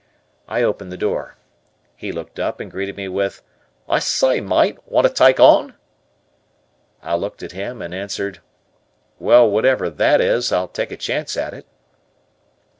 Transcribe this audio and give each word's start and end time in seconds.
I 0.47 0.63
opened 0.63 0.91
the 0.91 0.97
door. 0.97 1.37
He 1.95 2.11
looked 2.11 2.39
up 2.39 2.59
and 2.59 2.71
greeted 2.71 2.97
me 2.97 3.07
with 3.07 3.43
"I 3.87 3.99
s'y, 3.99 4.39
myte, 4.39 4.79
want 4.87 5.05
to 5.05 5.13
tyke 5.13 5.39
on?" 5.39 5.75
I 7.03 7.13
looked 7.13 7.43
at 7.43 7.51
him 7.51 7.83
and 7.83 7.93
answered, 7.93 8.41
"Well, 9.19 9.47
whatever 9.47 9.91
that 9.91 10.19
is, 10.19 10.51
I'll 10.51 10.69
take 10.69 10.91
a 10.91 10.97
chance 10.97 11.37
at 11.37 11.53
it." 11.53 11.67